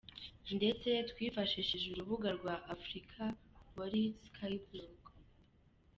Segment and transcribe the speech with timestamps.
[0.57, 5.01] ndetse twifashishije urubuga rwa afrika-wali-skyblog.